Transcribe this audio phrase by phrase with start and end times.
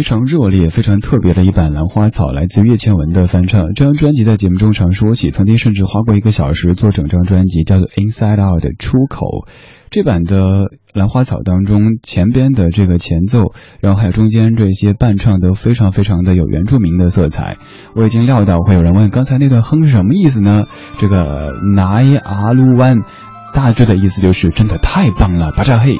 [0.00, 3.74] 非常热烈、非常特别的一版《兰花草》，来自叶倩文的翻唱。
[3.74, 9.46] 这张专辑在节目中常说起，曾经甚至花过一个小时做整张专辑，叫做《Inside Out》的出口。
[9.90, 10.38] 这版的
[10.94, 13.52] 《兰花草》当中，前边的这个前奏，
[13.82, 17.58] 然后还有中间这些伴唱都非常非常的有原住民的色彩。
[17.94, 20.64] 我已经料到会有人问，刚才那段哼是什么意思呢？
[20.98, 23.00] 这个拿阿鲁湾，
[23.52, 25.98] 大致的意思就是真的太棒了，巴扎嘿。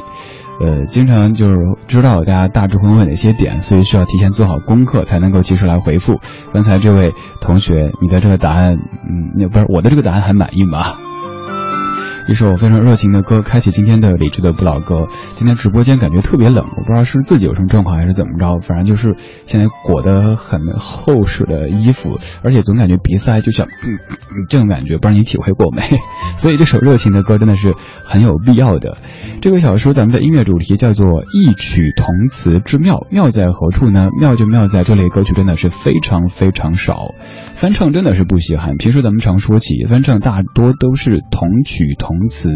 [0.61, 1.55] 呃，经常就是
[1.89, 6.21] 知道大家大致会问哪些点，所以需要提前做好功课才能够及时来回复。
[6.53, 10.99] 刚才这位同学，你的这个答案，嗯，那不是我的这个答案还满意吗？
[12.31, 15.09] 一首非常热情的歌，开启今天的理智的不老歌。
[15.35, 19.17] 今天直播间感觉特别冷，我不知道是自己有什么状况还是怎么着，反正就是
[19.47, 25.83] 现在裹得很厚实的衣服，而且总感觉鼻塞，就像嗯嗯这种感觉，不知道你体会过没？
[26.39, 27.75] 所以这首热情的歌真的是
[28.05, 28.99] 很有必要的。
[29.43, 34.09] 这个小说咱们的音乐主题叫做异曲同词之妙，妙在何处呢？
[34.17, 37.13] 妙就妙在这类歌曲真的是非常非常少，
[37.55, 38.77] 翻唱真的是不稀罕。
[38.77, 42.51] 平时咱们常说起翻唱，大多都是同曲同同词，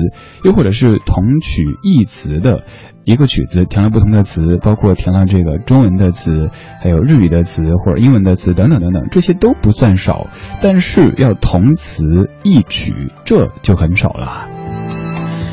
[0.45, 2.65] 又或者是同曲异词的
[3.05, 6.51] 一个曲子，填了不同的词，包括填了这个中文的词，
[6.83, 10.27] 还有日语的词或者英文的词等等等等，这些都不算少。
[10.61, 12.05] 但是要同词
[12.43, 12.95] 异曲，
[13.25, 14.47] 这就很少了。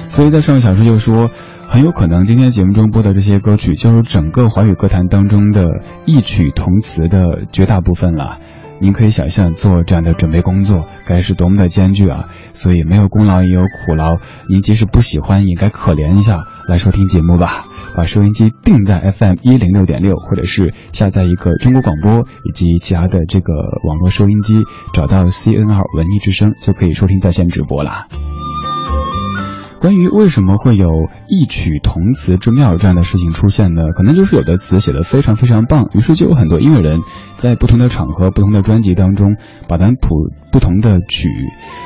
[0.10, 1.30] 所以在上个小时就说。
[1.72, 5.63] 很有可能今天节目中播的这些歌曲，就是整个华语歌坛当中的
[6.06, 8.40] 异曲同词的绝大部分了。
[8.81, 12.30] 您可以想象做这样的准备工作该是多么的艰巨啊！
[12.51, 14.18] 所以没有功劳也有苦劳，
[14.50, 17.66] 您即使不喜欢，也该可怜一下来收听节目吧。
[17.95, 23.54] 把收音机定在 FM 一零六点六，或者是下载一个中国广播以及其他的这个
[23.88, 24.56] 网络收音机，
[24.94, 28.07] 找到 CNR 文艺之声就可以收听在线直播了。
[29.81, 30.88] 关于为什么会有
[31.28, 33.81] 异曲同词之妙这样的事情出现呢？
[33.98, 37.00] 可能就是有的词写的非常非常棒，于是就有很多音乐人
[37.33, 39.36] 在不同的场合、不同的专辑当中
[39.68, 41.30] 把它谱不同的曲。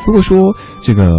[0.06, 1.10] 如果说这个。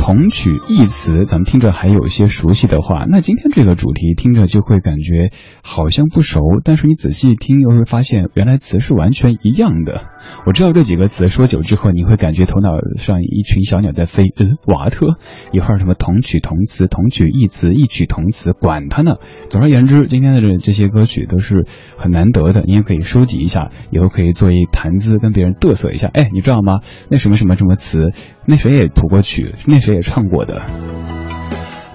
[0.00, 5.30] 同曲异词，咱们听着还有一些熟悉的话，那今天这个主题听着就会感觉
[5.62, 10.08] 好像不熟，但是你仔细听又会发现，原来词是完全一样的。
[10.46, 14.32] 我知道这几个词说久之后，你会感觉头脑上一群小鸟在飞。
[14.36, 15.16] 嗯，瓦特，
[15.52, 19.16] 一会儿什么同曲同词、同曲异词、异曲同词，管它呢。
[19.50, 21.66] 总而言之，今天的这这些歌曲都是
[21.98, 26.08] 很难得的，你也可以收集一下，以后可以做一谈资，跟别人嘚瑟一下。
[26.08, 26.80] 哎，你知道吗？
[27.10, 28.12] 那什么什么什么词，
[28.46, 29.89] 那谁也谱过曲，那谁。
[29.92, 30.60] 也唱过的《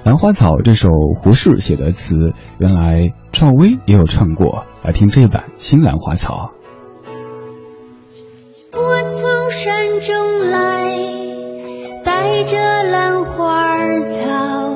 [0.03, 2.15] 兰花草》这首胡适写的词，
[2.59, 4.65] 原来赵薇也有唱过。
[4.83, 6.51] 来听这版《新兰花草》。
[8.77, 10.95] 我从山中来，
[12.03, 14.75] 带着兰花草，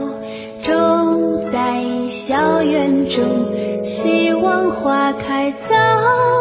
[0.63, 6.38] 种在小园中，希望花开早。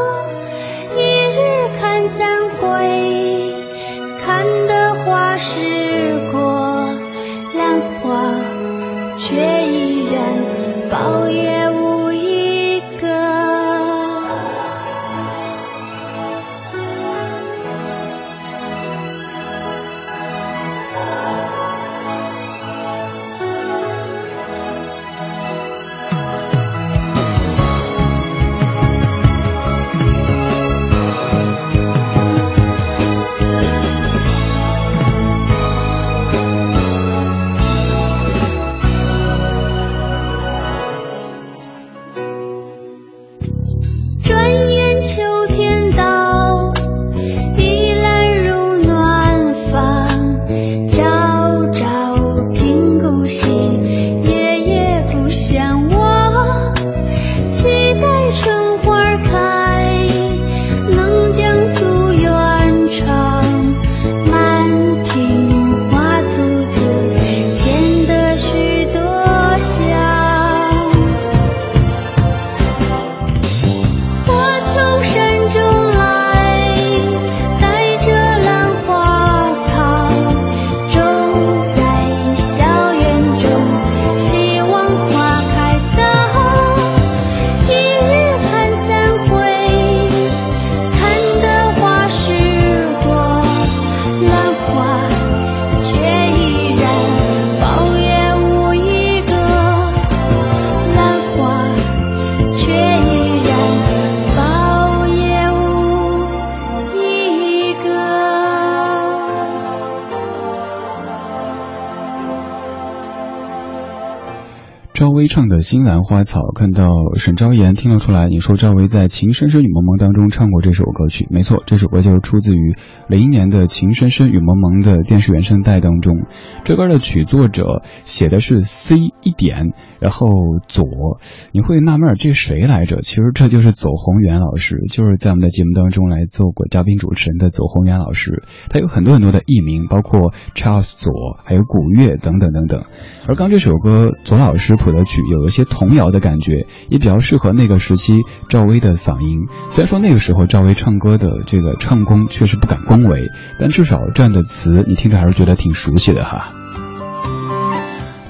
[115.60, 118.28] 新兰花草，看到沈昭言听了出来。
[118.28, 122.74] 你说赵薇在《情深深雨蒙蒙》当中唱过这首歌曲，没错，这首歌就是出自于
[123.06, 126.26] 零一年的《情深深雨蒙蒙》的电视原声带当中。
[126.64, 130.26] 这歌的曲作者写的是 C 一点，然后
[130.66, 131.20] 左，
[131.52, 133.00] 你会纳闷这谁来着？
[133.02, 138.42] 其实这就是左宏元老师，就是在我们的节目当中来做过嘉宾主持人的左宏元老师。
[138.70, 142.84] 他有很多很多的艺名，包括 Charles 左，还有古月等等等等。
[143.28, 145.22] 而刚这首歌，左老师谱的曲。
[145.28, 148.16] 有有些童谣的感觉，也比较适合那个时期
[148.50, 149.46] 赵薇的嗓音。
[149.70, 153.28] 虽然说那个时候赵薇唱歌的这个唱功确实不敢恭维，
[153.58, 156.52] 但至少这样的词你听着还是觉得挺熟悉的哈。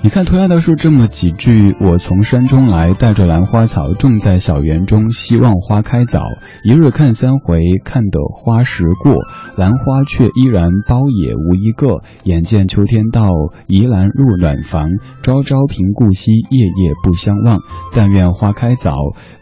[0.00, 6.22] 你看，同样的是这么几句：我从山中来，带着兰花草，种在小园中，希望花开早。
[6.62, 9.16] 一日看三回，看得花时过，
[9.56, 12.02] 兰花却依然苞也无一个。
[12.22, 13.28] 眼见秋天到，
[13.66, 14.88] 移兰入暖房，
[15.22, 17.58] 朝朝频顾惜，夜夜不相忘。
[17.92, 18.92] 但愿花开早，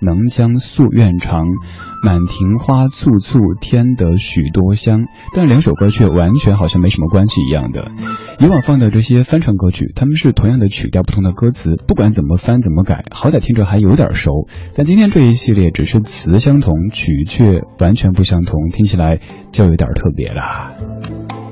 [0.00, 1.44] 能将夙愿偿。
[2.02, 5.06] 满庭花簇簇，添得许多香。
[5.34, 7.90] 但两首歌却完全好像没什么关系一样的。
[8.38, 14.46] 以往放的这些翻唱歌曲，他们是同样的曲调，不同的歌词，不管怎么翻怎么改，好歹听着还有点熟。
[14.74, 19.20] 但今天这一系列只是词相同，曲却完全不相同，听起来
[19.52, 21.45] 就有点特别了。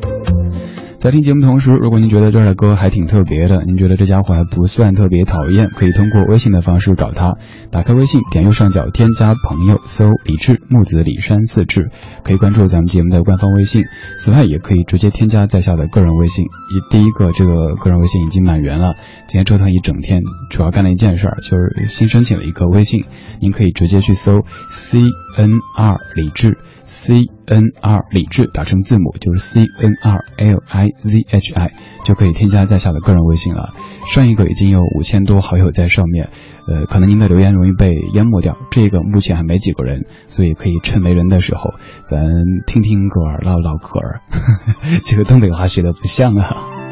[1.04, 7.34] 在听节目同时，如果您觉得这儿的歌还挺特别的，您觉得这家伙还不算特别讨厌，可以通过微信的方式找他。
[7.70, 11.90] 打开微信，点右上角添加朋友，搜李志木子李山四志，
[12.24, 13.84] 可以关注咱们节目的官方微信。
[14.16, 16.46] 此外，也可以直接添加在下的个人微信。
[16.46, 18.94] 一第一个这个个人微信已经满员了，
[19.28, 23.04] 今天折腾一整天，主要干了一件事儿，就是新申请了一个微信，
[23.42, 25.00] 您可以直接去搜 C
[25.36, 26.56] N R 李志。
[26.84, 27.14] C
[27.46, 31.72] N R 李智打成字母就是 C N R L I Z H I
[32.04, 33.72] 就可以添加在下的个人微信了。
[34.06, 36.28] 上一个已经有五千多好友在上面，
[36.68, 38.56] 呃，可能您的留言容易被淹没掉。
[38.70, 41.70] 这个目前还没几个人，所以可以趁没人的时候，
[42.02, 42.20] 咱
[42.66, 44.20] 听听歌儿，唠唠嗑儿。
[45.06, 46.83] 这个东北话学的不像啊。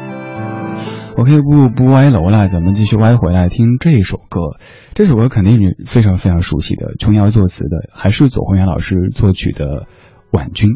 [1.15, 4.57] OK，不不歪楼了，咱们继续歪回来听这首歌。
[4.95, 9.65] 这首歌肯定是非常非常熟悉的，琼瑶作词的，还是左宏元老师作曲的
[10.31, 10.71] 《婉君》。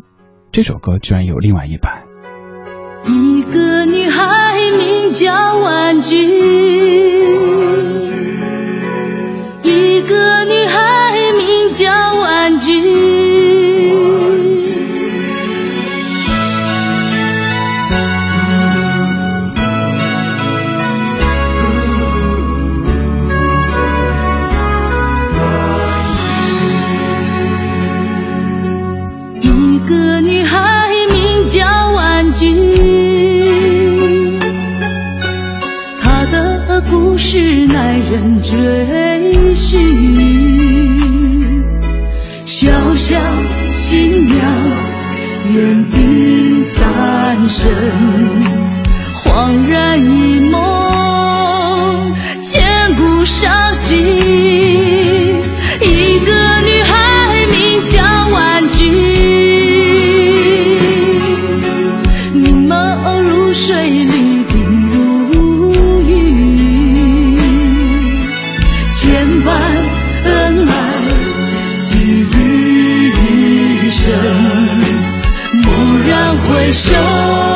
[0.52, 2.04] 这首歌居然有另外一版。
[3.06, 7.17] 一个女孩名叫婉君，
[38.48, 40.98] 追寻。
[42.46, 43.20] 小小
[43.72, 44.40] 新娘
[45.54, 47.70] 缘定三生，
[76.58, 77.47] 微笑。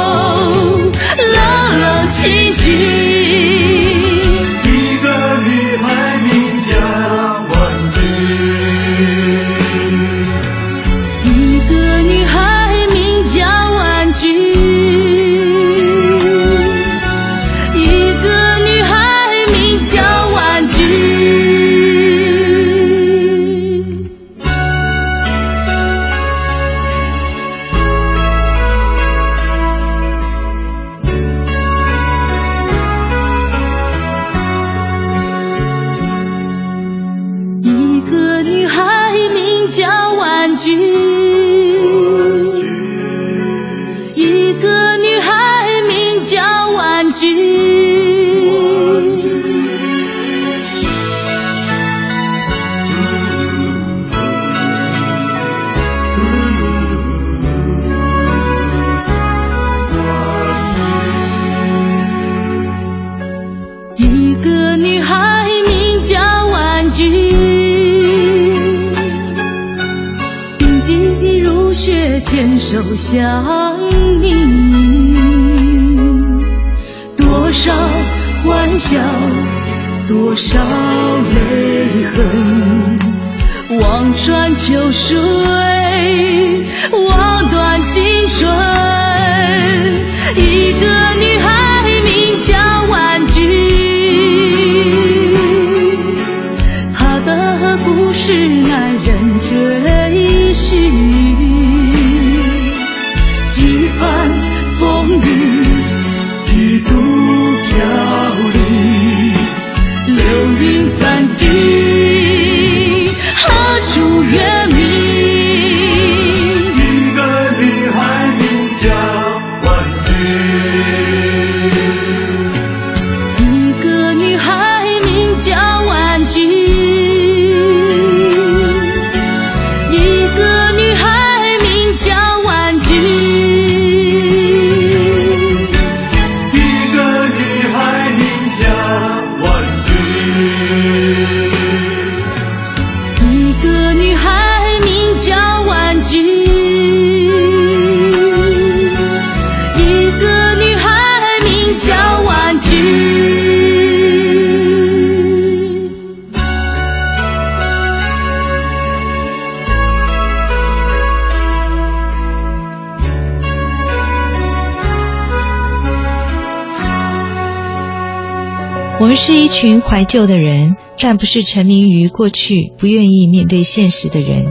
[169.91, 174.45] 怀旧的人，但不是沉迷于过去、不愿意面对现实的人。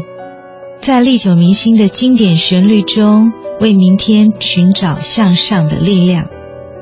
[0.83, 6.27] 在历久弥新的经典旋律中，为明天寻找向上的力量。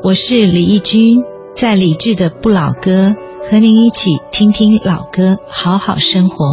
[0.02, 1.18] 我是李义军，
[1.54, 3.14] 在理智的不老歌，
[3.48, 6.44] 和您一起听听老歌，好好生活。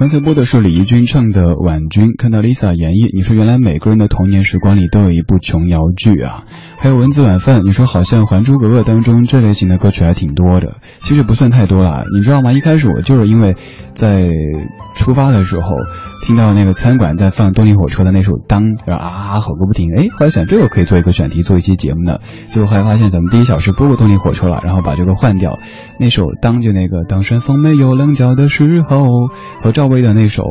[0.00, 6.44] 刚才播的是李怡君唱的《婉君》，看到 Lisa 演绎，你说原来每个人的童年时光里都有一部琼瑶剧啊。
[6.78, 12.50] 还有文字晚饭，你说好像《还珠格格》当中这类型的歌曲还挺多的，其实不算太多了，你知道吗？
[12.50, 13.56] 一开始我就是因为
[13.92, 14.30] 在
[14.94, 15.66] 出发的时候
[16.22, 22.20] 听到那个餐馆在放动力火车的那首《当》，然后啊吼个不停，哎，后来想这个可以做一个选题，做一期节目呢。
[22.48, 25.58] 结果后来发现咱们第一小时播过动力火车了，然后把这个换掉，
[25.98, 29.28] 那首《当》就那个当山峰没有棱角的时候，
[29.62, 30.42] 和赵薇的那首。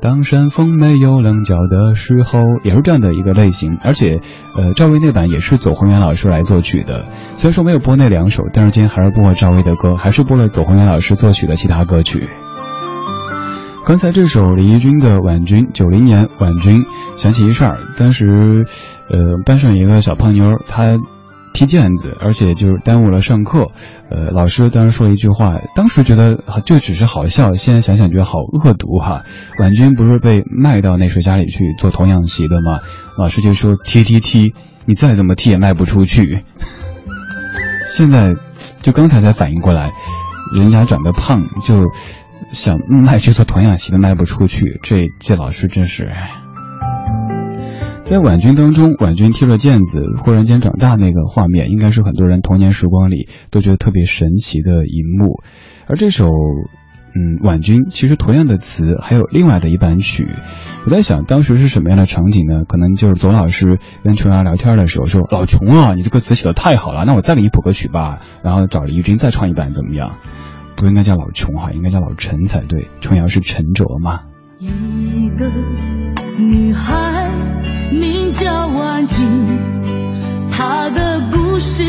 [0.00, 4.20] 当山峰没有棱角的时候，也是这样的一个类型，而且，
[4.56, 7.06] 呃，赵薇那版也是左宏元老师来作曲的。
[7.36, 12.28] 虽然说没有播那两首，但是今天还是播了赵薇的歌，还是播了左宏元老师作曲的其他歌曲。
[13.84, 16.82] 刚才这首李翊君的《婉君》，九零年《婉君》，
[17.16, 18.64] 想起一事儿，当时，
[19.08, 20.98] 呃，班上有一个小胖妞，她。
[21.52, 23.70] 踢毽子，而且就是耽误了上课。
[24.10, 29.24] 呃，老师当时说了一句话，当时觉得就只是好笑，现在想想觉得好恶毒哈。
[29.58, 32.80] 婉君不是被卖到那谁家里去做童养媳的吗？
[33.18, 34.54] 老师就说踢踢踢，
[34.86, 36.40] 你再怎么踢也卖不出去。
[37.90, 38.34] 现在
[38.80, 39.90] 就刚才才反应过来，
[40.56, 41.90] 人家长得胖，就
[42.50, 46.10] 想卖去做童养媳的卖不出去，这这老师真是。
[48.12, 55.40] 在婉君当中，婉君踢了毽子，忽然间长大那个画面，应该是很多人童年时光里都觉得特别神奇的一幕。
[55.86, 60.28] 而这首，嗯，婉君其实同样的词还有另外的一版曲。
[60.84, 62.64] 我在想，当时是什么样的场景呢？
[62.68, 70.16] 可能就是左老师跟琼瑶聊天的时候说：“老琼啊，你这个词写的太好了，那我再给你谱个曲吧。”然后找李玉君再唱一版，怎么样？
[70.76, 72.88] 不应该叫老琼哈，应该叫老陈才对。
[73.00, 74.24] 琼瑶是陈卓嘛？
[74.58, 75.50] 一个
[76.38, 77.11] 女孩
[79.02, 79.58] 叫婉君，
[80.50, 81.82] 她的故事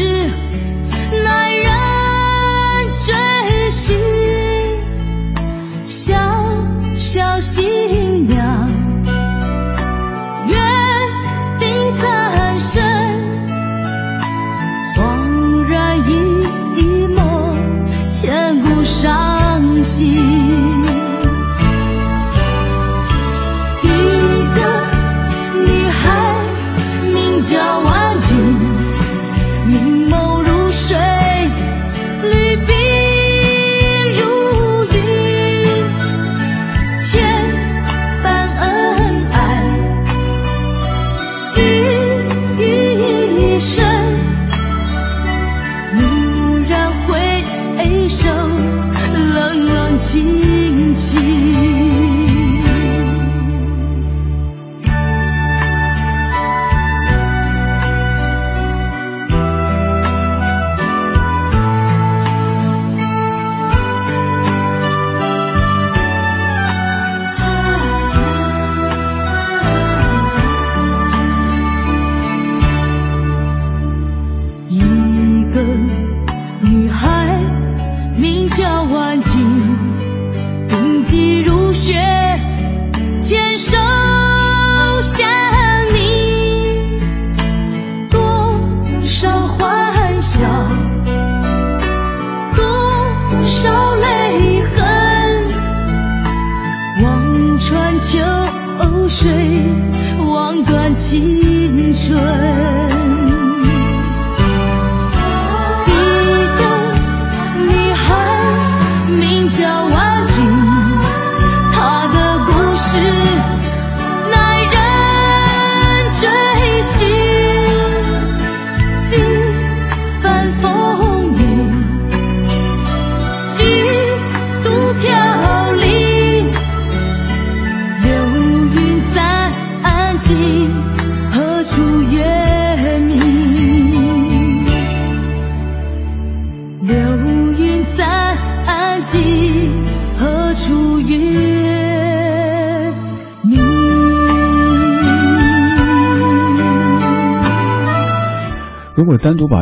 [1.23, 1.71] 耐人
[2.99, 3.95] 追寻。
[5.85, 6.15] 小
[6.95, 8.69] 小新娘，
[10.47, 10.55] 约
[11.59, 12.83] 定三生，
[14.95, 20.32] 恍然一梦，千古伤心。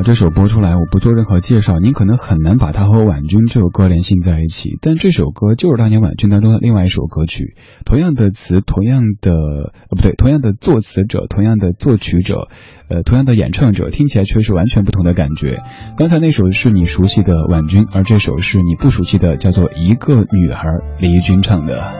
[0.04, 4.78] 这首播出来，我不做任何介绍，您可能很难把它和婉君这首歌联系在一起。
[4.82, 12.48] 但这首歌就是当年婉君当中的另外一首歌曲，同样的词，同样的呃不对，同样的作词者，同样的作曲者，
[12.90, 15.60] 呃，同样的演唱者，听起来却是完全不同的感觉。
[15.98, 20.68] 刚才那首是你熟悉的婉君，而这首是你不熟悉的，叫做《一个女孩》，
[21.00, 21.94] 李翊君唱的。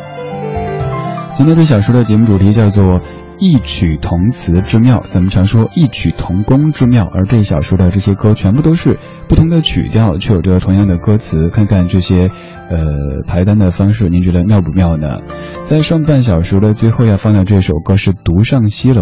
[1.36, 3.00] 今天这小说的节目主题叫做。
[3.42, 11.50] 异曲同词之妙，咱们常说异曲同工之妙，而这一小说的这些歌全部都是不同的曲调，却有着同样的歌词。
[11.50, 12.30] 看看这些，
[12.72, 15.20] 呃，排单的方式，您觉得妙不妙呢？
[15.66, 19.02] 在上半小时的最后要放的这首歌是《独上西楼》。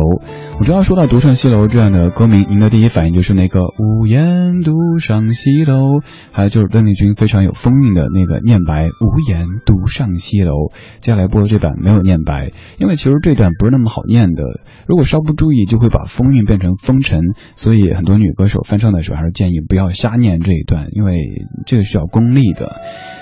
[0.57, 5.99] 我知道说到《独上西楼》这样的歌名，您的第一反应就是那个“无言独上西楼”，
[6.33, 10.53] 还有就是邓丽君非常有风韵的那个念白“无言独上西楼”。
[10.99, 14.33] 接下来播的这版没有念白，因为其实这段不是那么好念。
[14.33, 14.43] 的，
[14.87, 17.19] 如果稍不注意，就会把风韵变成风尘，
[17.55, 21.19] 所以很多女歌手翻唱的时候，还是建议不要瞎念这一段，因为
[21.65, 22.75] 这个需要功力的。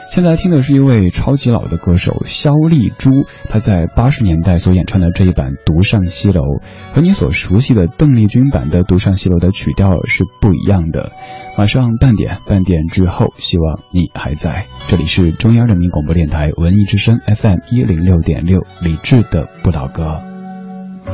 [0.10, 3.12] 现在听的是一位超级老的歌手肖丽珠，
[3.50, 6.42] 她在八十年代所演唱的这一版《独上西楼》，
[6.94, 11.12] 和你所熟悉的邓丽君版的《独上西楼》的曲调是不一样的。
[11.58, 14.66] 马上半点，半点之后，希望你还在。
[14.88, 20.22] 这里是中央人民广播电台文艺之声 FM 一零六点六，李志的不老歌。
[21.06, 21.12] 不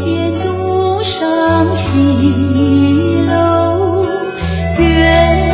[0.00, 4.04] 见独上西楼，
[4.78, 5.49] 月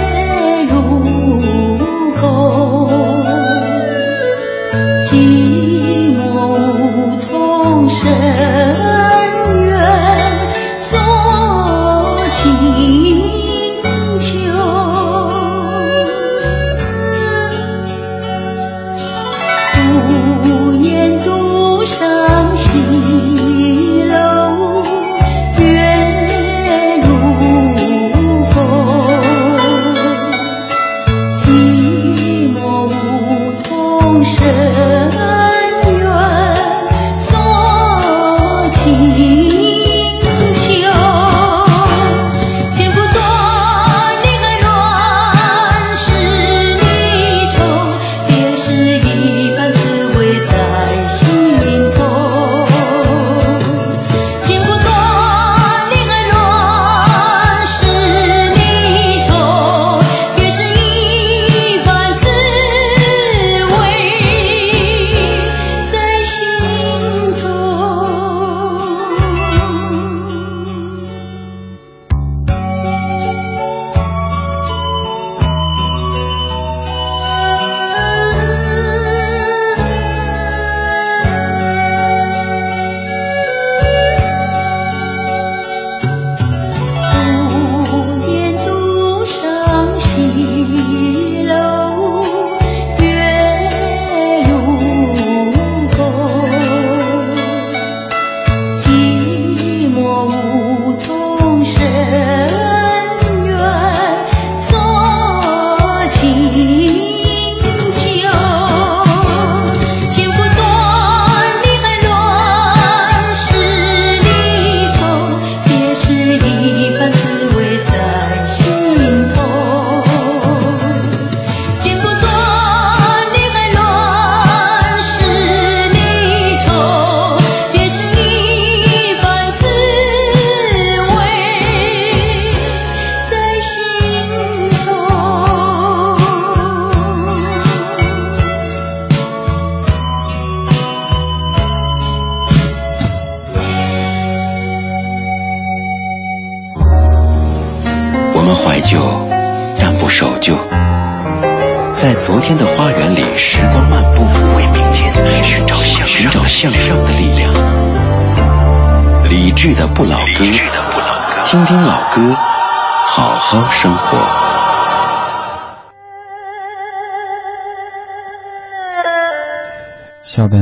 [5.16, 7.88] 寂寞梧桐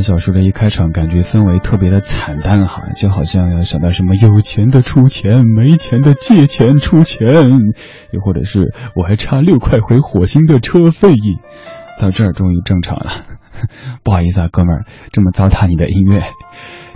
[0.05, 7.27] 小说的一开场，感觉氛围特别的惨淡哈，就好像要想到什么有钱的出钱，没钱的借钱出钱，
[8.13, 11.15] 又或者是我还差六块回火星的车费。
[11.99, 13.11] 到这儿终于正常了，
[14.05, 16.23] 不好意思啊，哥们儿，这么糟蹋你的音乐。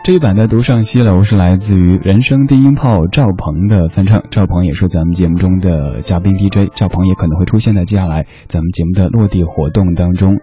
[0.05, 10.35] 这一版的《独上西楼》是来自于人生低音炮赵鹏的翻唱，赵鹏也是咱们节目中的嘉宾 DJ，赵鹏也可能会出现在接下来咱们节目的落地活动当中。《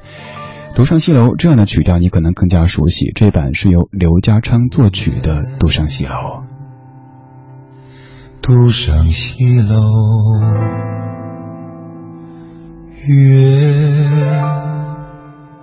[0.75, 6.11] 独上西楼》这样的曲调你可能更加熟悉，这版是由刘家昌作曲的《独上西楼》。
[8.41, 9.77] 独上西楼，
[13.07, 13.15] 月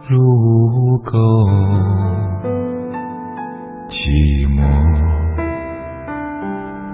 [0.09, 1.19] 如钩，
[3.89, 4.63] 寂寞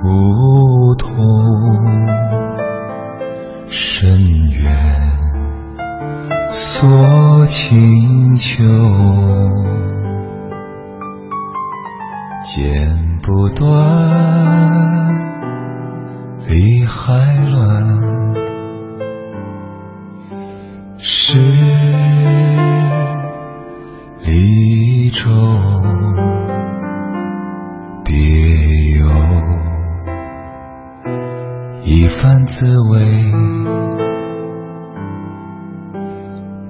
[0.03, 1.17] 梧桐，
[3.69, 4.67] 深渊
[6.51, 8.63] 锁清秋。
[12.45, 13.69] 剪不断，
[16.49, 17.13] 理还
[17.51, 18.35] 乱，
[20.97, 21.39] 是
[24.21, 25.31] 离愁，
[28.03, 28.17] 别
[28.99, 29.07] 有
[31.85, 32.99] 一番滋味，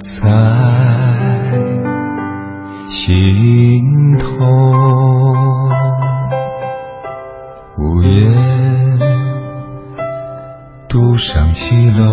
[0.00, 0.28] 在
[2.86, 4.36] 心头。
[7.76, 8.32] 无言，
[10.88, 12.04] 独上西楼，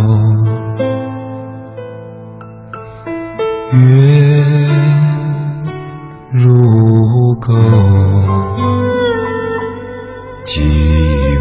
[3.71, 3.77] 月
[6.31, 7.53] 如钩，
[10.43, 10.61] 寂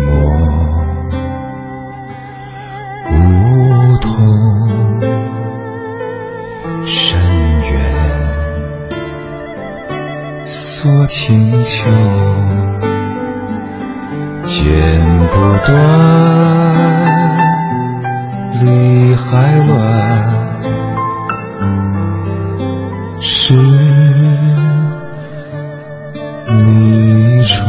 [0.07, 0.09] 寞
[11.16, 11.88] 清秋。
[14.42, 14.61] 剪
[15.31, 15.72] 不断，
[18.61, 19.24] 理还
[19.64, 19.79] 乱，
[23.20, 23.55] 是
[26.48, 27.62] 离愁，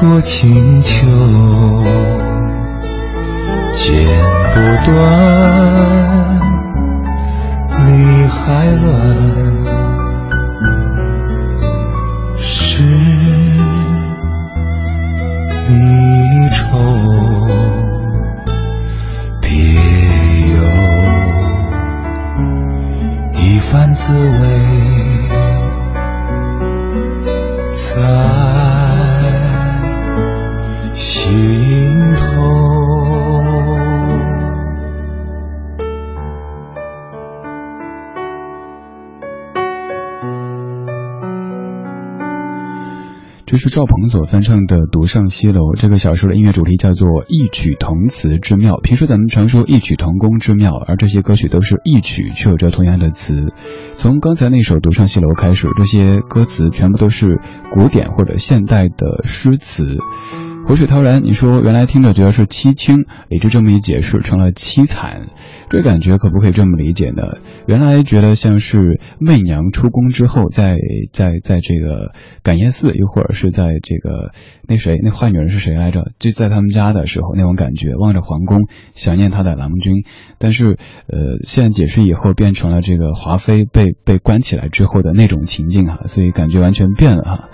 [0.00, 1.08] 锁清秋。
[3.72, 4.06] 剪
[4.54, 4.94] 不断，
[7.84, 7.90] 理
[8.28, 9.27] 还乱，
[43.68, 45.60] 赵鹏所翻唱的《独上西楼》。
[45.76, 48.78] 这个小说的音乐主题叫做“异曲同词之妙”。
[48.82, 53.52] 平时咱们常说异曲同工之妙，而这些歌曲都是异曲，却有着同样的词。
[53.96, 59.98] 从刚才那首《独上西楼》开始，这些歌词全部都是古典或者现代的诗词。
[60.68, 65.28] 活水涛然，你说原来听着觉得是凄清，也就这么一解释成了凄惨，
[65.70, 67.22] 这感觉可不可以这么理解呢？
[67.66, 70.76] 原来觉得像是媚娘出宫之后，在
[71.10, 74.32] 在在这个感业寺，一会儿是在这个
[74.68, 76.12] 那谁那坏女人是谁来着？
[76.18, 80.04] 就在他们家的时候那种感觉，望着皇宫，想念他的郎君。
[80.36, 80.76] 但是
[81.06, 87.48] 呃，现在解释以后变成了这个华妃被被关起来之后的那种情境哈，所以感觉完全变了哈。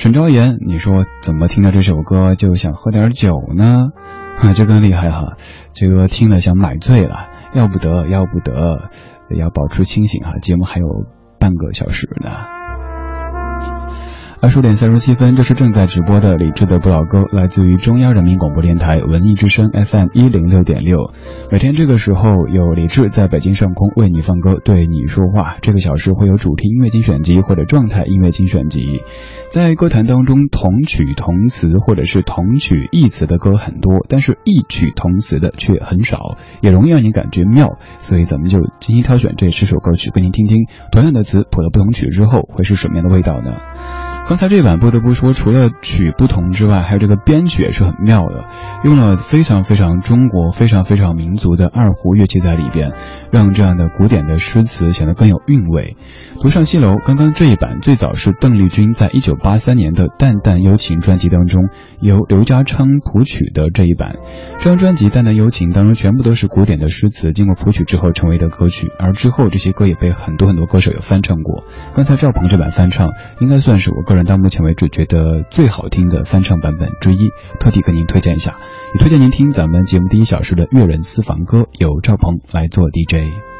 [0.00, 3.90] 沈昭言，你说怎么听到这首歌就想喝点酒呢？
[4.38, 5.36] 啊，这更厉害哈！
[5.74, 8.88] 这个听了想买醉了，要不得，要不得，
[9.38, 10.38] 要保持清醒哈。
[10.40, 10.86] 节目还有
[11.38, 12.30] 半个小时呢。
[14.42, 21.12] 二十点三十七分，这是正在直播的李志的不老歌，来自于中央人民广播电台文艺之声 FM 一零六点六。
[21.52, 25.58] 每天这个时候有李志在北京上空为你放歌，对你说话。
[25.60, 29.02] 这个小时会有主题音乐精选集或者状态音乐精选集。
[29.50, 37.76] 在歌坛当中，同曲同词或者是同曲异词的歌很多，但是异曲同词的却很少，也容易让你感觉妙。
[37.98, 43.52] 所以咱们就精心挑选这十首歌曲，跟您听听同样的词谱了不同曲之后会是什么样的味道呢？
[44.30, 48.44] 刚才这版不得不说，除了曲不同之外，还有这个编曲也是很妙的，
[48.84, 52.92] 用了非常非常中国、非常非常民族的二胡乐器在里边，
[53.32, 55.96] 让这样的古典的诗词显得更有韵味。
[56.40, 61.68] 独上西楼，刚刚这一版最早是邓丽君在一九八三年的《淡淡幽情》专辑当中
[62.00, 64.16] 由刘家昌谱曲的这一版。
[64.58, 71.62] 这张专辑《淡淡幽情》当中全部都是古典的诗词，经过谱曲之后成为的歌曲，而之后这些歌也被很多很多歌手有翻唱过。
[71.94, 74.24] 刚才赵鹏这版翻唱，应该算是我个人。
[74.24, 78.56] 到目前为止觉得最好听的翻唱版本之一，特地跟您推荐一下，
[78.94, 83.59] 也推荐您听咱们节目第一小时的粤人私房歌，由赵鹏来做 DJ。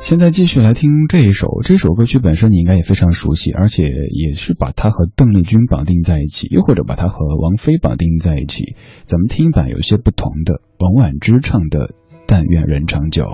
[0.00, 8.74] 现在继续来听这一首，这首歌曲本身你应该也非常熟悉，而且也是把它和邓丽君绑定在一起，又或者把它和王菲绑定在一起。
[9.04, 11.78] 咱们听一版有些不同的，王婉之唱的
[12.26, 13.24] 《但愿人长久》。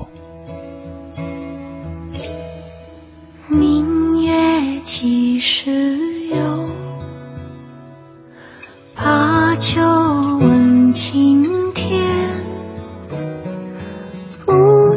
[3.48, 5.70] 明月几时
[6.28, 6.68] 有？
[8.96, 9.80] 把酒
[10.40, 12.04] 问青天。
[14.44, 14.52] 不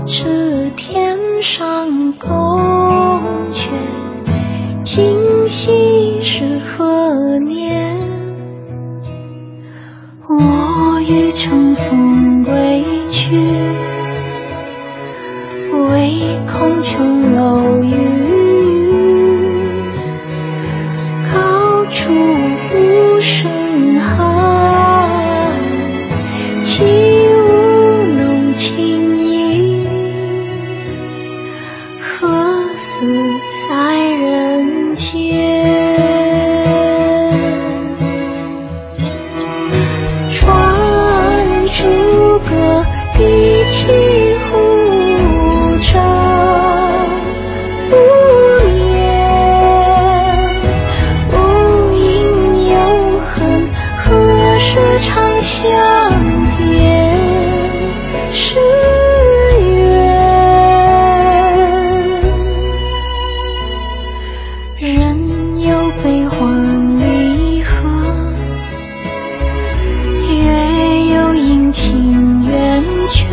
[0.05, 2.29] 知天上宫
[3.49, 3.69] 阙，
[4.83, 7.97] 今夕是何年？
[10.27, 13.37] 我欲乘风归去，
[15.71, 18.08] 唯恐琼楼玉
[71.71, 73.25] 情缘却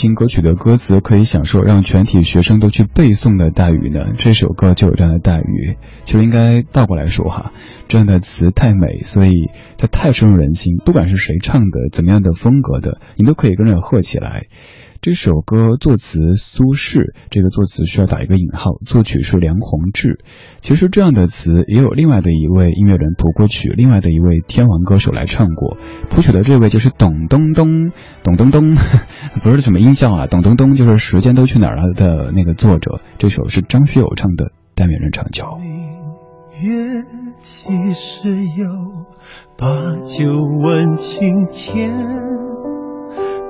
[0.00, 4.14] 听歌曲的歌词可以享受让全体学生都去背诵的待遇呢？
[4.16, 5.76] 这首歌就有这样的待遇。
[6.04, 7.52] 其实应该倒过来说哈，
[7.86, 10.78] 这样的词太美，所以它太深入人心。
[10.78, 14.46] 不管是谁唱的，怎么样的风格的，你都可以跟着和起来。
[15.02, 20.22] 这首歌作词苏轼，这个作词需要打一个引号，作曲是梁鸿志。
[20.60, 25.78] 其实这样的词也有另外的一位音乐人谱过曲，另外的一位天王歌手来唱过。
[26.10, 27.92] 谱曲的这位就是董东东，
[28.22, 28.74] 董东东
[29.42, 33.00] 不是什么音效啊，董东东就是时间都去哪儿了的那个作者。
[33.16, 34.44] 这首是张学友唱的
[34.74, 35.44] 《但愿人长久》。
[36.62, 37.00] 月
[37.40, 38.66] 其实有
[39.56, 40.26] 把酒
[40.62, 42.39] 问青天。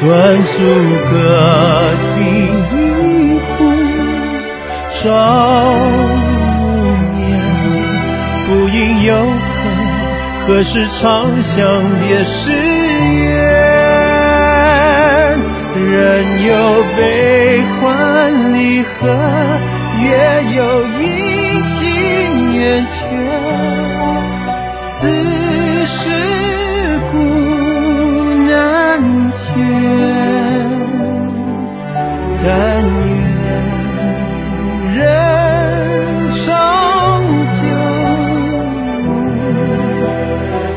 [0.00, 0.06] 算
[0.44, 0.52] 出
[1.10, 1.12] 个
[2.14, 2.78] 第一
[3.40, 3.50] 壶，
[4.92, 5.02] 朝
[5.90, 6.62] 暮
[7.16, 7.18] 眠，
[8.46, 9.34] 不应有恨，
[10.46, 13.26] 何时长向别时圆？
[15.90, 15.92] 人
[16.46, 16.52] 有
[16.96, 18.88] 悲欢离合，
[20.00, 20.06] 月
[20.54, 21.02] 有阴
[21.70, 21.76] 晴
[22.54, 22.92] 圆缺，
[24.92, 25.00] 此
[32.44, 32.50] 但
[32.84, 33.16] 愿
[34.90, 34.96] 人
[36.30, 36.38] 长
[37.48, 37.58] 久，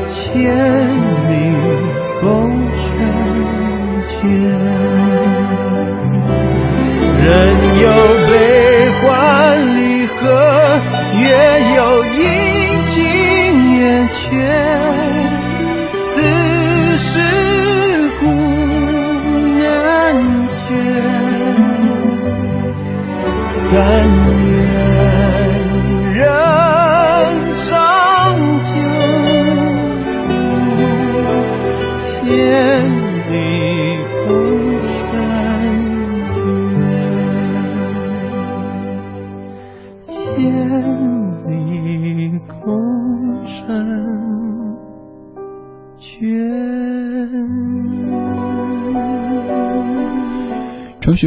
[0.06, 0.12] 千
[1.28, 1.30] 里
[2.20, 2.24] 共
[2.72, 2.80] 婵
[4.08, 4.20] 娟。
[7.24, 7.24] 人
[7.80, 7.84] 有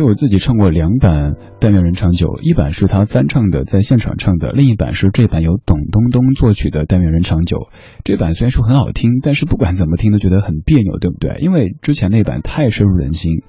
[0.05, 0.15] 我。
[0.15, 7.57] 自己唱过两版《但愿人长久》，一版是他翻唱的，在现场唱的；另一版是这版由董冬冬作曲的《但愿人长久》。
[8.05, 11.39] 这版虽然说很好听，但是不管怎么听都觉得很别扭，对不对？
[11.41, 13.43] 因为之前那版太深入人心。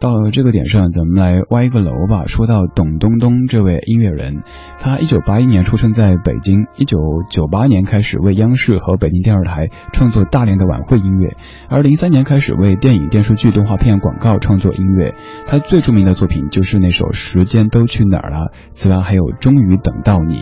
[0.00, 2.26] 到了这个点上，咱们来歪一个楼吧。
[2.26, 4.42] 说到董东东这位音乐人，
[4.78, 11.34] 他一九八一年出生在北京，一九九八年开始为央视和北京电视台创作大量的晚会音乐，
[11.68, 15.14] 而零三年开始为电影、电视剧、动画片、广告创作音乐。
[15.46, 18.36] 他最著名的作品就是那首《时间都去哪儿了》，
[18.70, 20.34] 此外还有《终于等到你》。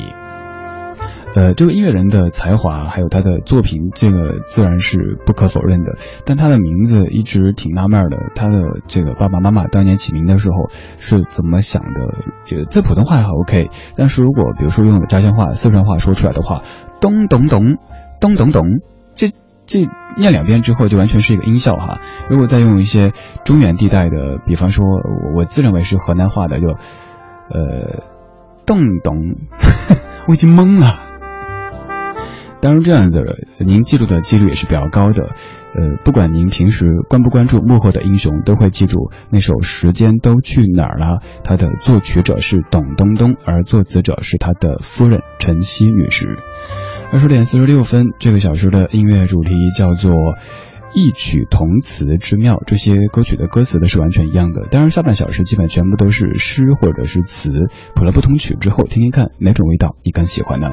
[1.37, 5.99] 呃，这个音乐人的才华还有他的作品，这个自然是不可否认的。
[6.25, 8.55] 但他的名字一直挺纳闷的，他的
[8.89, 12.01] 这个爸爸妈妈当年起名的时候是怎么想的？
[12.51, 16.63] 呃，在普通话还 OK，但是如果比如说用家乡话、四川话说出来的话，
[17.03, 17.77] 咚咚咚，
[18.19, 18.63] 咚咚咚，
[19.15, 19.33] 这
[19.67, 19.81] 这
[20.17, 22.01] 念两遍之后就完全是一个音效哈。
[22.31, 23.13] 如果再用一些
[23.45, 28.05] 中原地带的，比方说我我自认为是河南话的，就呃
[28.65, 29.37] 咚咚，
[30.29, 31.03] 我已经懵了。
[32.67, 33.23] 当然，这样子
[33.61, 35.23] 您记住的几率也是比较高的。
[35.23, 41.07] 呃，不管您平时关不关注幕后的英雄，都会记住那首《时间都去哪儿了》。
[41.45, 46.41] 它的作曲者是董冬冬，而作词者是他的夫人陈曦女士。
[47.13, 50.13] 二十点四十六分，这个小时的音乐主题叫做。
[50.97, 54.67] 异曲同词之妙，这些歌曲的歌词都是完全一样的。
[54.71, 57.51] 当然，下半小时基本全部都是诗或者是词，
[57.95, 60.71] 谱了不同曲之后，听听看哪种味道你更喜欢呢？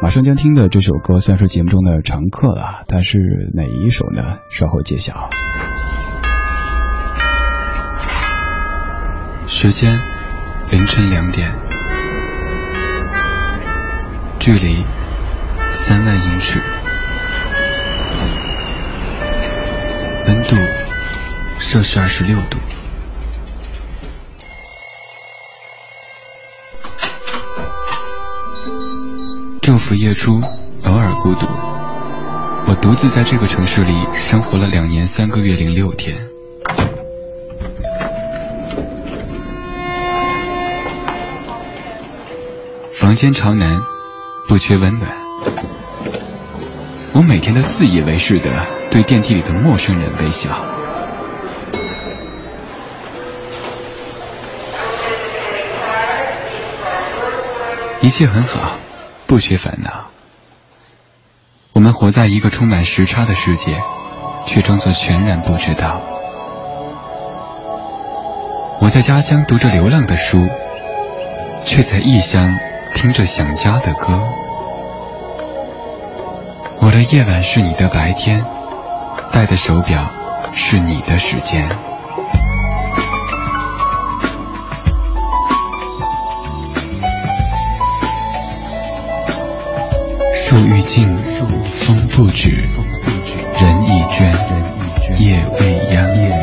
[0.00, 3.18] 马上将听的这首歌算是节目中的常客了，它是
[3.52, 4.38] 哪一首呢？
[4.48, 5.28] 稍后揭晓。
[9.48, 10.00] 时间
[10.70, 11.50] 凌晨两点，
[14.38, 14.84] 距离
[15.70, 16.60] 三万英尺。
[20.26, 20.56] 温度
[21.58, 22.58] 摄氏二十六度。
[29.60, 30.32] 昼伏夜出
[30.84, 31.46] 偶尔孤独
[32.66, 36.16] 我独自在这个城市里生活了两年三个月零六天。
[42.92, 43.78] 房间朝南
[44.48, 45.10] 不缺温暖。
[47.12, 48.50] 我每天都自以为是的
[48.94, 50.50] 对电梯里的陌生人微笑。
[58.00, 58.76] 一切很好，
[59.26, 60.04] 不缺烦恼。
[61.72, 63.82] 我们活在一个充满时差的世界，
[64.46, 66.00] 却装作全然不知道。
[68.80, 70.48] 我在家乡读着流浪的书，
[71.64, 72.56] 却在异乡
[72.94, 74.20] 听着想家的歌。
[76.78, 78.44] 我的夜晚是你的白天，
[79.34, 80.00] 戴的手表
[80.54, 81.68] 是你的时间。
[90.36, 91.16] 树欲静，
[91.72, 92.50] 风不止，
[93.60, 94.32] 人已倦，
[95.18, 96.33] 夜未央。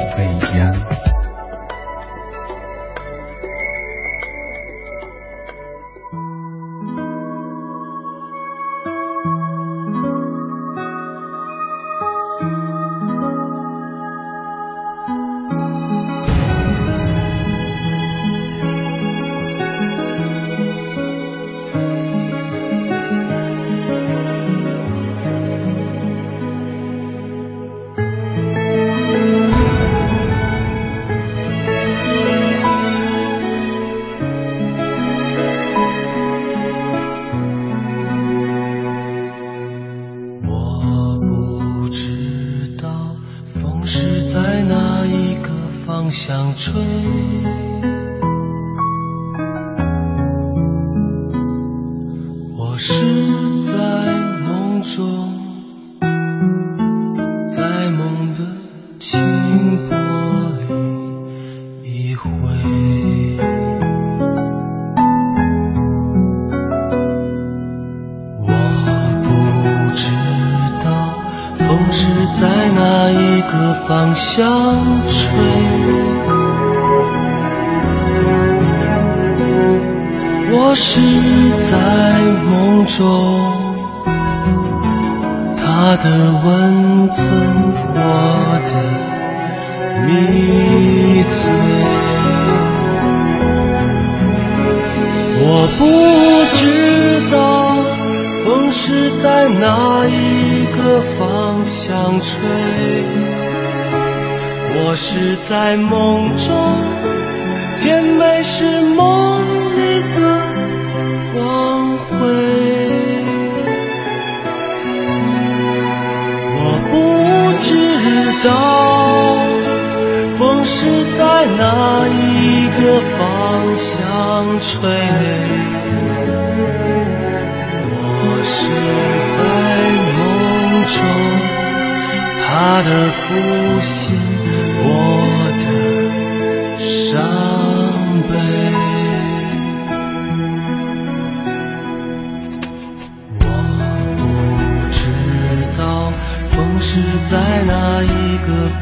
[46.24, 46.72] 想吹。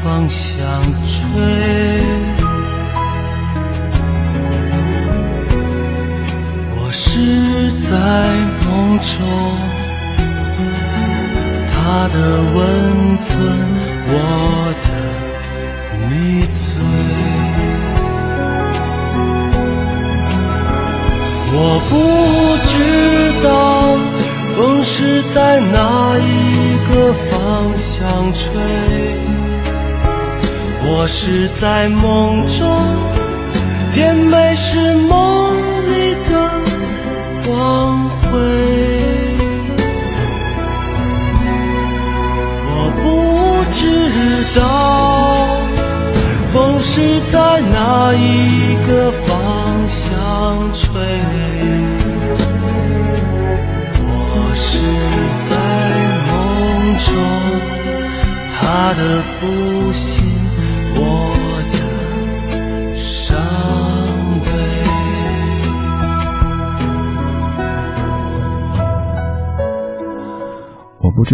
[0.02, 0.69] 方向。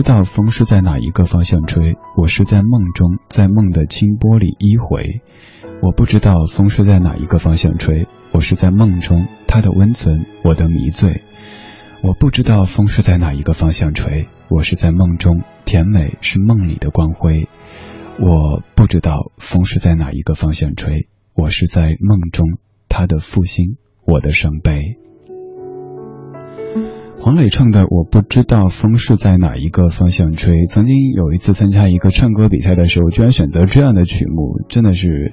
[0.06, 5.20] 道风是在哪一个方向吹，我是在梦中，在梦的清波里依回。
[5.82, 11.24] 我不知道风是在哪一个方向吹，我是在梦中，它的温存，我的迷醉。
[12.04, 17.48] 我不知道风是在哪一个方向吹，我是在梦中，甜美是梦里的光辉。
[18.20, 22.46] 我不知道风是在哪一个方向吹，我是在梦中，
[22.88, 23.76] 它的复兴，
[24.06, 24.98] 我的伤悲。
[27.18, 35.32] 黄磊唱的《我不知道风是在哪一个方向吹》，曾经有一次参加一个唱歌比赛的时候，居然选择这样的曲目，真的是。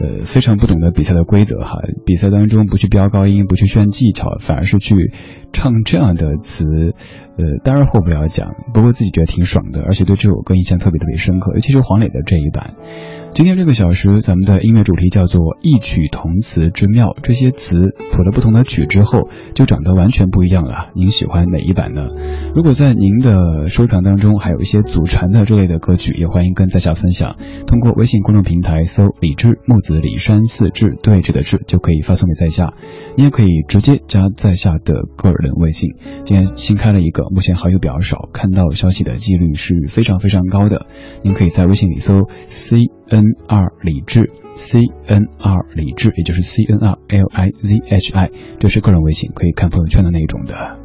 [0.00, 1.78] 呃，非常不懂得比赛的规则哈。
[2.04, 5.12] 比赛当中不去飙高音，不去炫技巧，反而是去
[5.52, 6.64] 唱这样的词。
[6.64, 12.74] 呃，当然后不要讲，不过自己觉得挺爽的，而且对这首歌印象特别特别深刻，尤其是黄磊的这一版。
[13.34, 17.16] 今天这个小时，咱们的音乐主题叫做异曲同词之妙。
[17.20, 20.90] 这些词谱了不同的曲之后，就长得完全不一样了。
[20.94, 22.02] 您喜欢哪一版呢？
[22.54, 27.36] 如果在您的收藏当中还有一些祖传的这类的歌曲，也欢迎跟在下分享。
[27.66, 32.74] 通过微信公众平台搜“李志木子李山四志对峙的志”，就可以发送给在下。
[33.16, 35.90] 你也可以直接加在下的个人微信。
[36.24, 40.86] 今天新开了一个，目前好友比较少，看到消息的几率是非常非常高的。
[41.22, 42.12] 您可以在微信里搜
[42.46, 42.78] C。
[43.06, 50.83] N R 李智，C N R 李智，也就是 C N R L I Z H I，这是个人微信，可以看朋友圈的那种的。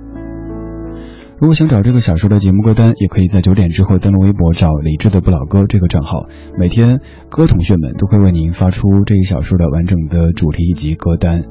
[1.40, 6.26] 如果想找这个小说的节目歌单，也可以在九点之后登录微博找李智的不老歌这个账号，
[6.58, 11.46] 每天歌同学们都会为您发出这一小说的完整的主题以及歌单。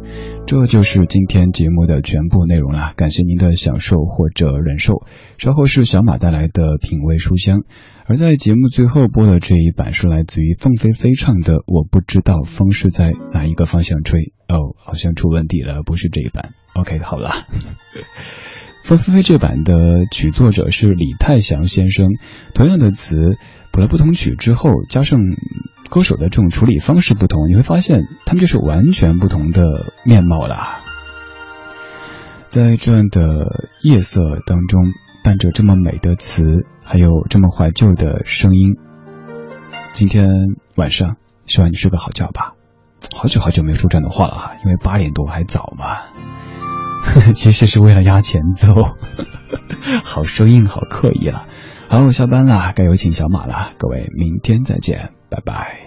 [0.46, 5.06] 这就是今天节目的全部内容了，感谢您的享受或者忍受。
[5.38, 7.62] 稍后是小马带来的品味书香。
[8.04, 16.50] 而在节目最后播的这一版是来自于凤飞飞唱的《我不知道风是在哪一个方向吹》哦，好像出问题了，不是这一版。
[16.74, 17.30] OK，好了，
[18.88, 19.74] 凤飞飞这版的
[20.10, 22.08] 曲作者是李泰祥先生，
[22.54, 23.36] 同样的词
[23.70, 25.20] 谱了不同曲之后，加上
[25.90, 29.62] 歌手的这种处理方式不同，你会发现他们就是完全不同的
[30.06, 30.80] 面貌啦。
[32.48, 34.92] 在这样的夜色当中。
[35.24, 36.42] 伴着这么美的词，
[36.82, 38.78] 还有这么怀旧的声音，
[39.92, 40.26] 今天
[40.76, 42.54] 晚上希望你睡个好觉吧。
[43.14, 45.98] 好久好久没有说这样的话了哈，因为八点多还早嘛。
[47.34, 48.74] 其实是为了压前奏，
[50.04, 51.46] 好生硬，好刻意了。
[51.88, 53.70] 好，我下班了，该有请小马了。
[53.78, 55.84] 各位，明天再见，拜拜。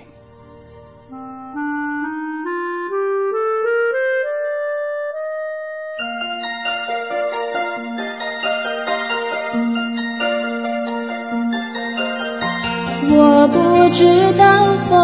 [13.13, 14.99] 我不知道风，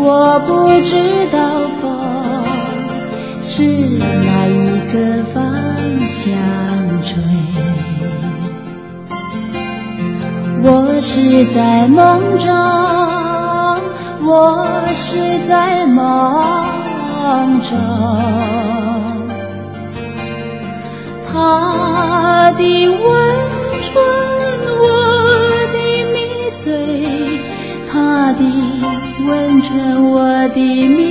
[0.00, 1.79] 我不知道风
[3.60, 5.44] 是哪一个方
[6.00, 6.32] 向
[7.02, 7.12] 吹。
[10.62, 12.48] 我是在梦中，
[14.26, 17.76] 我是在梦中，
[21.30, 22.98] 他的温
[23.82, 23.92] 存。
[24.80, 24.88] 我
[25.74, 25.76] 的
[26.14, 26.18] 迷
[26.56, 26.64] 醉。
[27.92, 28.40] 他的
[29.28, 29.68] 温存，
[30.12, 31.09] 我的迷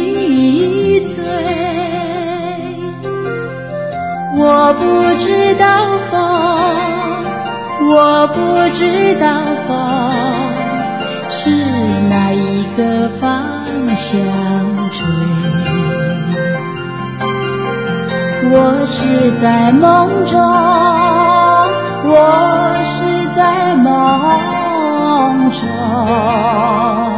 [4.70, 4.86] 我不
[5.18, 5.66] 知道
[6.12, 6.22] 风，
[7.90, 8.38] 我不
[8.76, 9.74] 知道风
[11.28, 11.50] 是
[12.08, 13.42] 哪一个方
[13.96, 14.12] 向
[14.92, 15.08] 吹。
[18.52, 20.40] 我是在梦中，
[22.06, 27.09] 我是在梦中。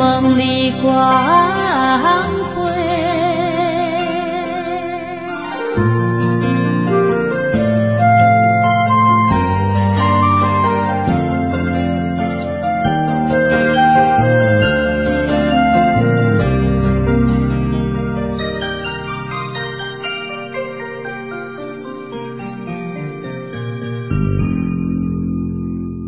[0.00, 0.90] 梦里光
[2.54, 2.70] 辉。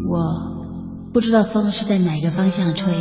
[0.09, 2.95] 我不知道风是在哪个方向吹。